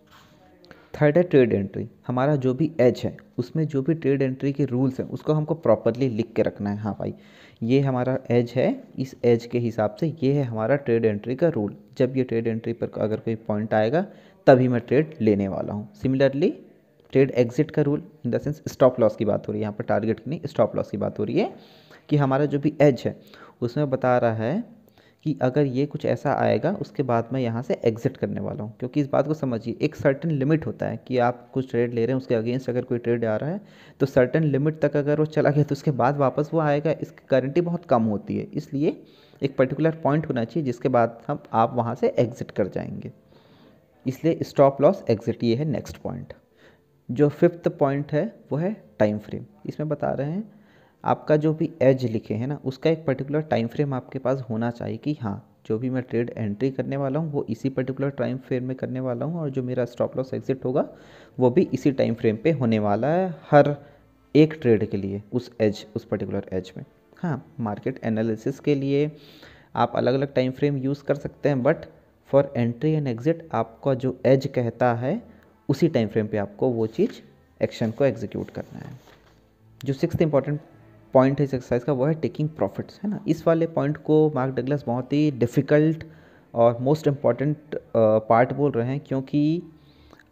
[0.95, 4.65] थर्ड है ट्रेड एंट्री हमारा जो भी एज है, उसमें जो भी ट्रेड एंट्री के
[4.65, 7.15] रूल्स हैं, उसको हमको प्रॉपरली लिख के रखना है। हाँ भाई,
[7.63, 11.49] ये हमारा एज है। इस एज के हिसाब से ये है हमारा ट्रेड एंट्री का
[11.49, 14.07] रूल जब ये ट्रेड एंट्री पर अगर कोई पॉइंट आएगा,
[14.47, 16.51] तभी मैं ट्रेड लेने वाला हूँ। सिमिलरली
[17.13, 19.75] ट्रेड एग्जिट का rule in the sense stop loss की बात हो रही है। यहाँ
[19.79, 21.53] पर टारगेट की नहीं स्टॉप लॉस की बात हो रही है।
[22.13, 23.17] कि हमारा जो भी एज है,
[23.63, 24.65] उसमें बता रहा है
[25.25, 28.75] कि अगर ये कुछ ऐसा आएगा, उसके बाद मैं यहाँ से एग्ज़िट करने वाला हूँ।
[28.81, 32.05] क्योंकि इस बात को समझिए, एक सर्टन लिमिट होता है कि आप कुछ ट्रेड ले
[32.07, 33.61] रहे हैं, उसके अगेंस्ट अगर कोई ट्रेड आ रहा है
[34.01, 37.27] तो सर्टन लिमिट तक अगर वो चला गया तो उसके बाद वापस वो आएगा, इसकी
[37.31, 38.97] गारंटी बहुत कम होती है। इसलिए
[39.43, 43.13] एक पर्टिकुलर पॉइंट होना चाहिए, जिसके बाद हम, आप वहाँ से एग्ज़िट कर जाएँगे।
[44.07, 46.35] इसलिए स्टॉप लॉस एग्ज़िट ये है नेक्स्ट पॉइंट
[47.09, 50.62] जो फिफ्थ पॉइंट है, वो है टाइम फ्रेम इसमें बता रहे हैं
[51.05, 54.71] आपका जो भी एज लिखे हैं ना, उसका एक पर्टिकुलर टाइम फ्रेम आपके पास होना
[54.71, 58.39] चाहिए कि हाँ जो भी मैं ट्रेड एंट्री करने वाला हूँ, वो इसी पर्टिकुलर टाइम
[58.39, 60.89] फ्रेम में करने वाला हूँ और जो मेरा स्टॉप लॉस एग्जिट होगा,
[61.39, 63.77] वो भी इसी टाइम फ्रेम पे होने वाला है हर
[64.35, 66.85] एक ट्रेड के लिए, उस एज उस पर्टिकुलर एज में।
[67.17, 69.11] हाँ मार्केट एनालिसिस के लिए
[69.77, 71.85] आप अलग अलग टाइम फ्रेम यूज़ कर सकते हैं but
[72.31, 75.23] for entry and exit आपका जो एज कहता है,
[75.69, 77.21] उसी टाइम फ्रेम पे आपको वो चीज़
[77.61, 79.01] एक्शन को एग्जीक्यूट करना है।
[79.81, 80.61] जो सिक्स इंपॉर्टेंट
[81.15, 83.25] पॉइंट है इस एक्सरसाइज का, वो है टेकिंग प्रॉफिट्स है ना?
[83.29, 86.05] इस वाले पॉइंट को मार्क डगलस बहुत ही डिफ़िकल्ट
[86.55, 89.63] और मोस्ट इंपॉर्टेंट पार्ट बोल रहे हैं, क्योंकि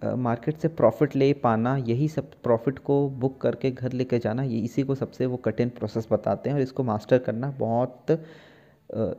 [0.05, 4.59] मार्केट से प्रॉफिट ले पाना, यही सब प्रॉफिट को बुक करके घर लेके जाना, ये
[4.61, 8.19] इसी को सबसे वो कठिन प्रोसेस बताते हैं और इसको मास्टर करना बहुत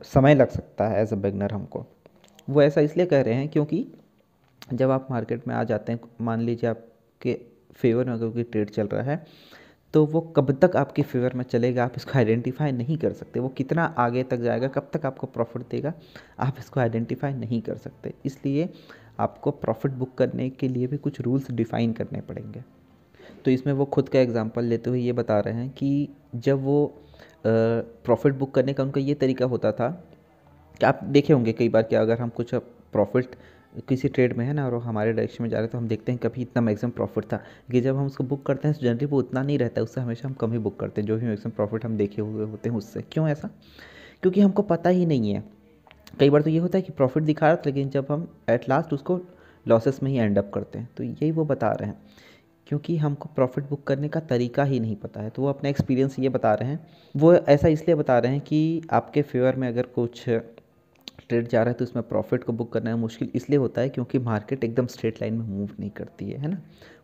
[0.04, 1.84] समय लग सकता है एज अ बिगनर हमको।
[2.48, 3.86] वो ऐसा इसलिए कह रहे हैं क्योंकि
[4.72, 7.38] जब आप मार्केट में आ जाते हैं, मान लीजिए आपके
[7.74, 9.24] फेवर में अगर कोई ट्रेड चल रहा है
[9.94, 11.84] तो वो कब तक आपके फेवर में चलेगा?
[11.84, 15.62] आप इसको आइडेंटिफाई नहीं कर सकते। वो कितना आगे तक जाएगा, कब तक आपको प्रॉफिट
[15.70, 15.92] देगा,
[16.40, 18.68] आप इसको आइडेंटिफाई नहीं कर सकते। इसलिए
[19.20, 22.62] आपको प्रॉफिट बुक करने के लिए भी कुछ रूल्स डिफ़ाइन करने पड़ेंगे।
[23.44, 26.94] तो इसमें वो खुद का एग्जांपल लेते हुए ये बता रहे हैं कि जब वो
[27.46, 29.88] प्रॉफिट बुक करने का उनका ये तरीका होता था,
[30.80, 33.34] कि आप देखे होंगे कई बार कि अगर हम कुछ प्रॉफिट
[33.88, 36.18] किसी ट्रेड में है ना, और हमारे डायरेक्शन में जा रहे तो हम देखते हैं
[36.22, 37.36] कभी इतना मैक्सिमम प्रॉफिट था।
[37.70, 40.00] कि जब हम उसको बुक करते हैं तो जनरली वो उतना नहीं रहता है, उससे
[40.00, 42.68] हमेशा हम कम ही बुक करते हैं, जो भी मैक्सिमम प्रॉफिट हम देखे हुए होते
[42.68, 43.50] हैं उससे। क्यों ऐसा?
[44.22, 45.44] क्योंकि हमको पता ही नहीं है।
[46.20, 48.68] कई बार तो ये होता है कि प्रॉफिट दिखा रहा था, लेकिन जब हम एट
[48.68, 49.20] लास्ट उसको
[49.66, 52.00] लॉसेस में ही एंड अप करते हैं तो यही वो बता रहे हैं।
[52.66, 56.18] क्योंकि हमको प्रॉफिट बुक करने का तरीका ही नहीं पता है तो वो अपना एक्सपीरियंस
[56.18, 59.86] ये बता रहे हैं। वो ऐसा इसलिए बता रहे हैं कि आपके फेवर में अगर
[59.86, 60.28] कुछ
[61.28, 64.18] ट्रेड जा रहा है तो उसमें प्रॉफिट को बुक करना मुश्किल इसलिए होता है क्योंकि
[64.18, 66.58] मार्केट एकदम स्ट्रेट लाइन में मूव नहीं करती है है ना?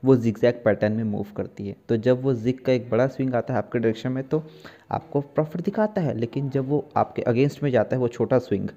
[0.04, 3.34] वो जिगजैग पैटर्न में मूव करती है। तो जब वो जिक का एक बड़ा स्विंग
[3.34, 4.42] आता है आपके डायरेक्शन में तो
[4.90, 8.68] आपको प्रॉफिट दिखाता है, लेकिन जब वो आपके अगेंस्ट में जाता है, वो छोटा स्विंग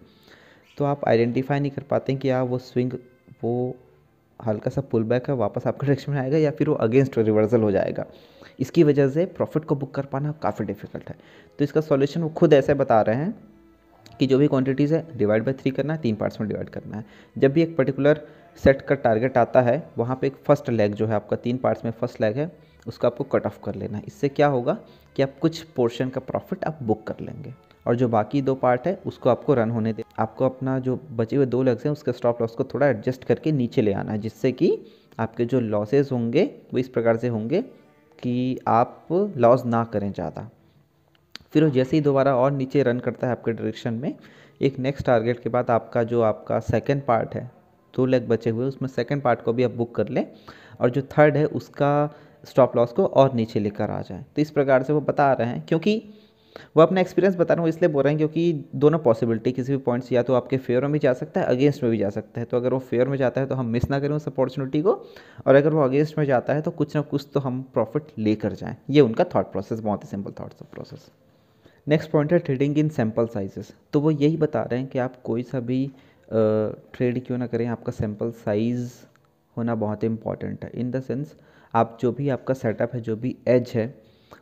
[0.78, 2.94] तो आप आइडेंटिफाई नहीं कर पाते कि हाँ वो स्विंग
[3.44, 3.76] वो
[4.40, 7.62] हल्का सा पुल बैक है, वापस आपके डायरेक्शन में आएगा, या फिर वो अगेंस्ट रिवर्सल
[7.62, 8.06] हो जाएगा।
[8.60, 11.16] इसकी वजह से प्रॉफिट को बुक कर पाना काफ़ी डिफ़िकल्ट है।
[11.60, 13.51] तो इसका सॉल्यूशन वो खुद ऐसे बता रहे हैं
[14.20, 16.98] कि जो भी क्वांटिटीज़ है डिवाइड बाई थ्री करना है, तीन पार्ट्स में डिवाइड करना
[16.98, 18.22] है। जब भी एक पर्टिकुलर
[18.60, 21.86] सेट का टारगेट आता है, वहाँ पे एक फ़र्स्ट लेग जो है आपका, तीन पार्ट्स
[21.86, 22.52] में फ़र्स्ट लेग है,
[22.88, 24.78] उसको आपको कट ऑफ़ कर लेना है। इससे क्या होगा
[25.16, 27.54] कि आप कुछ पोर्शन का प्रॉफिट आप बुक कर लेंगे
[27.86, 31.36] और जो बाकी दो पार्ट है, उसको आपको रन होने दे। आपको अपना जो बचे
[31.36, 34.18] हुए दो लेग्स हैं, उसके स्टॉप लॉस को थोड़ा एडजस्ट करके नीचे ले आना है,
[34.18, 34.78] जिससे कि
[35.20, 36.44] आपके जो लॉसेज होंगे,
[36.74, 37.62] वो इस प्रकार से होंगे
[38.20, 40.50] कि आप लॉस ना करें ज़्यादा।
[41.54, 44.14] फिर वो जैसे ही दोबारा और नीचे रन करता है आपके डायरेक्शन में,
[44.62, 47.50] एक नेक्स्ट टारगेट के बाद आपका जो आपका सेकेंड पार्ट है,
[47.94, 50.26] दो लेग बचे हुए, उसमें सेकेंड पार्ट को भी आप बुक कर लें
[50.80, 52.10] और जो थर्ड है उसका
[52.44, 55.48] स्टॉप लॉस को और नीचे लेकर आ जाए। तो इस प्रकार से वो बता रहे
[55.48, 56.02] हैं, क्योंकि
[56.78, 59.78] वो अपना एक्सपीरियंस बता रहे हैं इसलिए बोल रहे हैं क्योंकि दोनों पॉसिबिलिटी किसी भी
[59.80, 62.40] पॉइंट्स या तो आपके फेयर में भी जा सकता है अगेंस्ट में भी जा सकता
[62.40, 64.82] है। तो अगर वो फेयर में जाता है तो हम मिस ना करें उस अपॉर्चुनिटी
[64.82, 64.94] को
[65.48, 68.54] और अगर वो अगेंस्ट में जाता है तो कुछ ना कुछ तो हम प्रॉफिट लेकर
[68.54, 71.10] जाएँ। ये उनका थाट प्रोसेस बहुत ही simple thoughts process
[71.88, 75.16] next point है ट्रेडिंग इन सैंपल साइजेस तो वो यही बता रहे हैं कि आप
[75.24, 75.86] कोई सा भी
[76.30, 78.92] ट्रेड क्यों ना करें, आपका सैंपल साइज़
[79.58, 81.36] होना बहुत इंपॉर्टेंट है। इन द सेंस
[81.74, 83.94] आप जो भी आपका सेटअप है, जो भी एज है,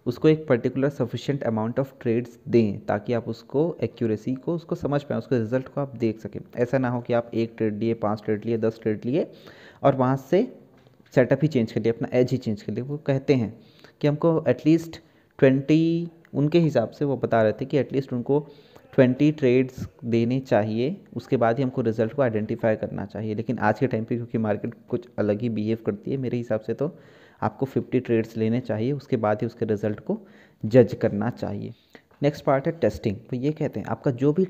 [0.05, 5.01] उसको एक particular sufficient amount of trades दें ताकि आप उसको एक्यूरेसी को, उसको समझ
[5.03, 7.93] पाएँ, उसके रिज़ल्ट को आप देख सकें। ऐसा ना हो कि आप एक ट्रेड लिए,
[7.95, 9.27] पाँच ट्रेड लिए, दस ट्रेड लिए
[9.83, 10.47] और वहाँ से
[11.13, 13.53] सेटअप ही चेंज कर लिए, अपना एज ही चेंज कर लिए। वो कहते हैं
[14.01, 15.01] कि हमको एटलीस्ट
[15.39, 18.39] ट्वेंटी उनके हिसाब से वो बता रहे थे कि एटलीस्ट उनको
[18.93, 23.79] ट्वेंटी ट्रेड्स देने चाहिए, उसके बाद ही हमको रिज़ल्ट को आइडेंटिफाई करना चाहिए। लेकिन आज
[23.79, 26.95] के टाइम पे क्योंकि मार्केट कुछ अलग ही बिहेव करती है, मेरे हिसाब से तो
[27.41, 30.19] आपको फिफ्टी ट्रेड्स लेने चाहिए, उसके बाद ही उसके रिज़ल्ट को
[30.63, 31.73] जज करना चाहिए।
[32.23, 34.47] नेक्स्ट पार्ट है टेस्टिंग तो ये कहते हैं, आपका जो भी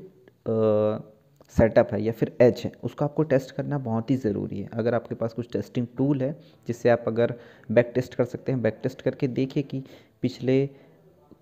[1.54, 4.94] सेटअप है या फिर एच है, उसको आपको टेस्ट करना बहुत ही ज़रूरी है। अगर
[4.94, 6.32] आपके पास कुछ टेस्टिंग टूल है,
[6.66, 7.34] जिससे आप अगर
[7.70, 9.82] बैक टेस्ट कर सकते हैं बैक टेस्ट करके देखिए कि
[10.22, 10.68] पिछले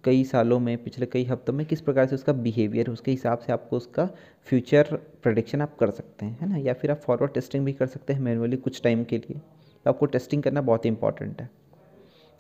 [0.05, 3.53] कई सालों में, पिछले कई हफ्तों में किस प्रकार से उसका बिहेवियर उसके हिसाब से
[3.53, 4.09] आपको उसका
[4.45, 6.57] फ्यूचर प्रडिक्शन आप कर सकते हैं, है ना?
[6.57, 9.39] या फिर आप फॉरवर्ड टेस्टिंग भी कर सकते हैं मैनुअली कुछ टाइम के लिए।
[9.85, 11.51] तो आपको टेस्टिंग करना बहुत ही इंपॉर्टेंट है।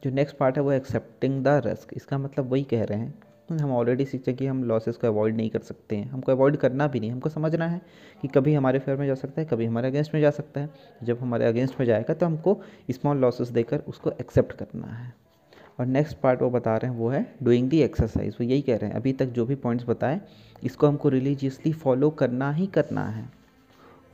[0.05, 3.15] जो नेक्स्ट पार्ट है वो एक्सेप्टिंग द रिस्क इसका मतलब वही कह रहे हैं।
[3.53, 6.87] हम ऑलरेडी सीखते कि हम लॉसेस को अवॉइड नहीं कर सकते हैं। हमको अवॉइड करना
[6.87, 7.81] भी नहीं, हमको समझना है
[8.23, 10.71] कि कभी हमारे फेयर में जा सकता है, कभी हमारे अगेंस्ट में जा सकता है।
[11.03, 15.28] जब हमारे अगेंस्ट में जाएगा तो हमको स्मॉल लॉसेस देकर उसको एक्सेप्ट करना है।
[15.79, 18.77] और नेक्स्ट पार्ट वो बता रहे हैं, वो है डूइंग दी एक्सरसाइज वो यही कह
[18.77, 20.21] रहे हैं। अभी तक जो भी पॉइंट्स बताए,
[20.65, 23.27] इसको हमको रिलीजियसली फॉलो करना ही करना है।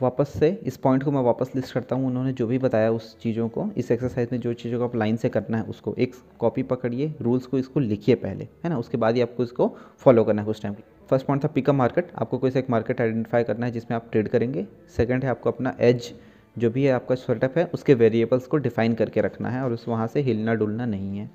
[0.01, 3.17] वापस से इस पॉइंट को मैं वापस लिस्ट करता हूँ, उन्होंने जो भी बताया उस
[3.19, 6.15] चीज़ों को, इस एक्सरसाइज में जो चीज़ों को आप लाइन से करना है, उसको एक
[6.39, 8.79] कॉपी पकड़िए रूल्स को इसको लिखिए पहले, है ना?
[8.79, 10.75] उसके बाद ही आपको इसको फॉलो करना है उस टाइम
[11.11, 14.09] फ़र्स्ट पॉइंट था पिकअप मार्केट आपको कोई सा एक मार्केट आइडेंटिफाई करना है जिसमें आप
[14.13, 16.13] ट्रेड करेंगे। सेकंड है आपको अपना एज
[16.59, 19.87] जो भी है आपका सेटअप है, उसके वेरिएबल्स को डिफाइन करके रखना है और उस
[19.89, 21.29] वहाँ से हिलना डुलना नहीं है।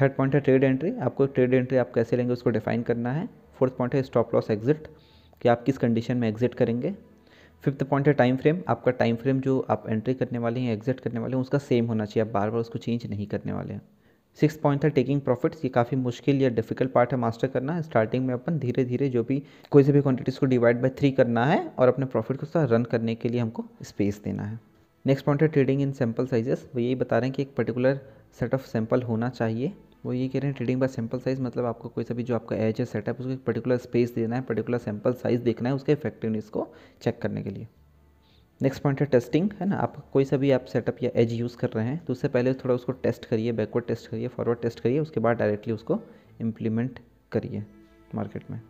[0.00, 3.28] थर्ड पॉइंट है ट्रेड एंट्री आपको ट्रेड एंट्री आप कैसे लेंगे उसको डिफाइन करना है.
[3.58, 4.88] फोर्थ पॉइंट है स्टॉप लॉस एग्जिट
[5.42, 6.94] कि आप किस कंडीशन में एग्जिट करेंगे.
[7.64, 11.00] फिफ्थ पॉइंट है टाइम फ्रेम आपका टाइम फ्रेम जो आप एंट्री करने वाले हैं एग्जिट
[11.00, 12.26] करने वाले हैं, उसका सेम होना चाहिए.
[12.26, 13.80] आप बार बार उसको चेंज नहीं करने वाले हैं.
[14.38, 17.80] सिक्स पॉइंट है टेकिंग प्रॉफिट्स ये काफ़ी मुश्किल या डिफ़िकल्ट पार्ट है मास्टर करना.
[17.80, 21.10] स्टार्टिंग में अपन धीरे धीरे जो भी कोई से भी क्वांटिटीज़ को डिवाइड बाय थ्री
[21.12, 24.58] करना है और अपने प्रॉफिट को रन करने के लिए हमको स्पेस देना है.
[25.04, 28.00] नेक्स्ट पॉइंट है ट्रेडिंग इन सैंपल साइजेस वो यही बता रहे हैं कि एक पर्टिकुलर
[28.34, 29.72] सेट ऑफ़ सैंपल होना चाहिए।
[30.04, 32.34] वो ये कह रहे हैं ट्रेडिंग बाय सैंपल साइज़ मतलब आपको कोई सा भी जो
[32.34, 35.74] आपका एज है सेटअप उसको एक पर्टिकुलर स्पेस देना है पर्टिकुलर सैंपल साइज़ देखना है,
[35.74, 36.66] उसके इफेक्टिवनेस को
[37.02, 37.66] चेक करने के लिए।
[38.60, 39.76] नेक्स्ट पॉइंट है टेस्टिंग है ना?
[39.76, 42.52] आप कोई सा भी आप सेटअप या एज यूज़ कर रहे हैं तो उससे पहले
[42.54, 46.00] थोड़ा उसको टेस्ट करिए बैकवर्ड टेस्ट करिए फॉरवर्ड टेस्ट करिए, उसके बाद डायरेक्टली उसको
[46.40, 46.98] इम्प्लीमेंट
[47.32, 47.64] करिए
[48.14, 48.60] मार्केट में।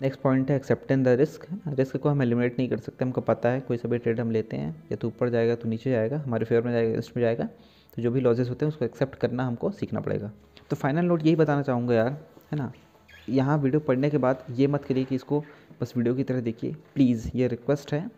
[0.00, 3.48] नेक्स्ट पॉइंट है एक्सेप्टेंट द रिस्क रिस्क को हम एलिमिनेट नहीं कर सकते, हमको पता
[3.48, 6.18] है, कोई सा भी ट्रेड हम लेते हैं, या तो ऊपर जाएगा तो नीचे जाएगा,
[6.18, 7.48] हमारे फेवर में जाएगा ईस्ट में जाएगा।
[7.98, 10.30] तो जो भी लॉजेस होते हैं, उसको एक्सेप्ट करना हमको सीखना पड़ेगा।
[10.70, 12.10] तो फाइनल नोट यही बताना चाहूँगा यार,
[12.52, 12.72] है ना?
[13.28, 15.44] यहाँ वीडियो पढ़ने के बाद ये मत करिए कि इसको
[15.80, 18.10] बस वीडियो की तरह देखिए। प्लीज़ ये रिक्वेस्ट है।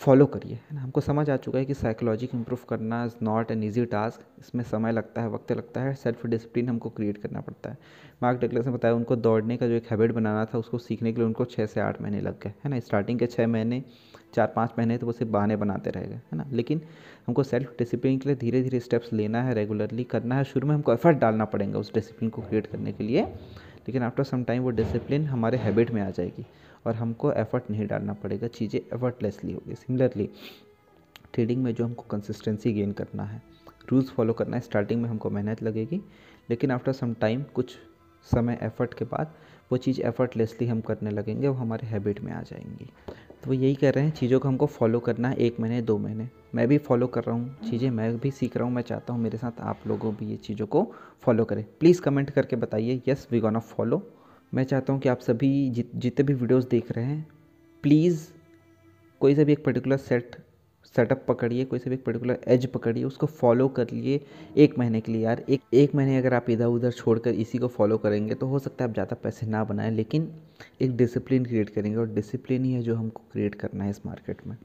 [0.00, 0.80] फॉलो करिए, है ना?
[0.80, 4.20] हमको समझ आ चुका है कि साइकोलॉजी को इम्प्रूव करना is not an easy task
[4.38, 7.78] इसमें समय लगता है, वक्त लगता है सेल्फ डिसिप्लिन हमको क्रिएट करना पड़ता है।
[8.22, 11.20] मार्क डगलस ने बताया, उनको दौड़ने का जो एक हैबिट बनाना था, उसको सीखने के
[11.20, 12.78] लिए उनको छः से आठ महीने लग गए, है ना?
[12.80, 13.82] स्टार्टिंग के छः महीने,
[14.34, 16.44] चार पाँच महीने तो वो सिर्फ़ बहाने बनाते रह गए, है ना?
[16.52, 16.80] लेकिन
[17.26, 20.74] हमको सेल्फ डिसिप्लिन के लिए धीरे धीरे स्टेप्स लेना है रेगुलरली करना है। शुरू में
[20.74, 24.62] हमको एफर्ट डालना पड़ेगा उस डिसिप्लिन को क्रिएट करने के लिए, लेकिन आफ्टर सम टाइम
[24.62, 26.46] वो डिसिप्लिन हमारे हैबिट में आ जाएगी।
[26.86, 30.28] और हमको एफर्ट नहीं डालना पड़ेगा, चीज़ें एफर्टलेसली होगी सिमिलरली
[31.32, 33.42] ट्रेडिंग में जो हमको कंसिस्टेंसी गेन करना है
[33.90, 36.00] रूल्स फॉलो करना है स्टार्टिंग में हमको मेहनत लगेगी,
[36.50, 37.76] लेकिन आफ्टर सम टाइम कुछ
[38.28, 39.34] समय एफर्ट के बाद
[39.70, 42.86] वो चीज़ एफर्टलेसली हम करने लगेंगे, वो हमारे हैबिट में आ जाएँगी।
[43.42, 45.96] तो वो यही कर रहे हैं, चीज़ों को हमको फॉलो करना है एक महीने, दो
[45.98, 49.12] महीने। मैं भी फॉलो कर रहा हूँ चीज़ें, मैं भी सीख रहा हूँ, मैं चाहता
[49.12, 50.84] हूँ मेरे साथ आप लोगों भी ये चीज़ों को
[51.22, 54.02] फॉलो करें। प्लीज़ कमेंट करके बताइए yes we gone of follow
[54.54, 57.26] मैं चाहता हूँ कि आप सभी जित, जितने भी वीडियोस देख रहे हैं
[57.84, 58.26] प्लीज़
[59.20, 60.36] कोई सा भी एक पर्टिकुलर सेट
[60.94, 64.20] सेटअप पकड़िए, कोई सा भी एक पर्टिकुलर एज पकड़िए, उसको फॉलो कर लिए
[64.56, 67.68] एक महीने के लिए यार। एक एक महीने अगर आप इधर उधर छोड़कर इसी को
[67.68, 70.30] फॉलो करेंगे तो हो सकता है आप ज़्यादा पैसे ना बनाएँ, लेकिन
[70.80, 74.46] एक डिसिप्लिन क्रिएट करेंगे। और डिसिप्लिन ही है जो हमको क्रिएट करना है इस मार्केट
[74.46, 74.56] में।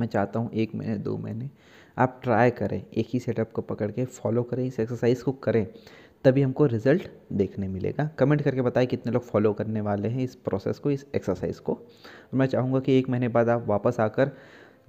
[0.00, 1.50] मैं चाहता हूँ एक महीने, दो महीने
[1.96, 5.66] आप ट्राई करें, एक ही सेटअप को पकड़ के फॉलो करें, इस एक्सरसाइज को करें।
[6.24, 10.34] तभी हमको रिज़ल्ट देखने मिलेगा। कमेंट करके बताएँ कितने लोग फॉलो करने वाले हैं इस
[10.34, 14.30] प्रोसेस को, इस एक्सरसाइज को। और मैं चाहूँगा कि एक महीने बाद आप वापस आकर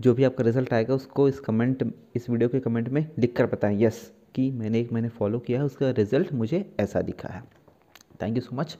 [0.01, 1.83] जो भी आपका रिज़ल्ट आएगा, उसको इस कमेंट
[2.15, 5.59] इस वीडियो के कमेंट में लिख कर बताएँ। यस कि मैंने एक महीने फॉलो किया
[5.59, 7.43] है, उसका रिज़ल्ट मुझे ऐसा दिखा है।
[8.21, 8.77] थैंक यू सो मच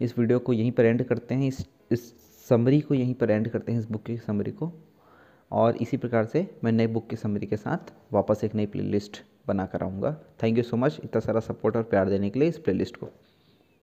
[0.00, 2.12] इस वीडियो को यहीं पर एंड करते हैं। इस इस
[2.48, 4.72] समरी को यहीं पर एंड करते हैं, इस बुक की समरी को।
[5.50, 9.22] और इसी प्रकार से मैं नई बुक की समरी के साथ वापस एक नई प्लेलिस्ट
[9.48, 12.48] बना कर आऊँगा। थैंक यू सो मच इतना सारा सपोर्ट और प्यार देने के लिए
[12.48, 13.08] इस प्लेलिस्ट को।